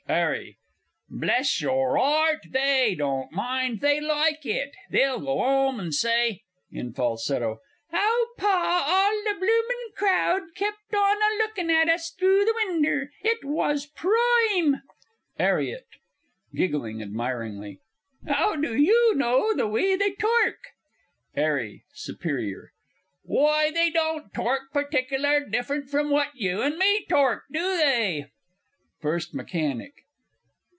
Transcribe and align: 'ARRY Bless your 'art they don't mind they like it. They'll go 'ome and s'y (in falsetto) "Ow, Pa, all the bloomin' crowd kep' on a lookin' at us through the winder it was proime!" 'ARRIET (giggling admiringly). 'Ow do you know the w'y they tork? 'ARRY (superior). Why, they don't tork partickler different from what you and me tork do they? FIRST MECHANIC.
'ARRY 0.09 0.57
Bless 1.09 1.61
your 1.61 1.97
'art 1.97 2.39
they 2.49 2.95
don't 2.95 3.31
mind 3.31 3.79
they 3.79 4.01
like 4.01 4.45
it. 4.45 4.73
They'll 4.89 5.21
go 5.21 5.41
'ome 5.41 5.79
and 5.79 5.93
s'y 5.93 6.41
(in 6.69 6.91
falsetto) 6.91 7.59
"Ow, 7.93 8.27
Pa, 8.35 8.83
all 8.89 9.23
the 9.23 9.39
bloomin' 9.39 9.95
crowd 9.95 10.53
kep' 10.53 10.75
on 10.93 11.15
a 11.21 11.37
lookin' 11.37 11.69
at 11.69 11.87
us 11.87 12.09
through 12.11 12.43
the 12.43 12.53
winder 12.65 13.11
it 13.21 13.45
was 13.45 13.85
proime!" 13.85 14.81
'ARRIET 15.39 15.87
(giggling 16.53 17.01
admiringly). 17.01 17.79
'Ow 18.27 18.57
do 18.57 18.75
you 18.75 19.13
know 19.15 19.55
the 19.55 19.63
w'y 19.63 19.97
they 19.97 20.11
tork? 20.15 20.57
'ARRY 21.37 21.85
(superior). 21.93 22.73
Why, 23.23 23.71
they 23.71 23.89
don't 23.89 24.33
tork 24.33 24.73
partickler 24.73 25.45
different 25.49 25.89
from 25.89 26.09
what 26.09 26.35
you 26.35 26.61
and 26.61 26.75
me 26.77 27.05
tork 27.07 27.43
do 27.49 27.77
they? 27.77 28.25
FIRST 28.99 29.33
MECHANIC. 29.33 29.93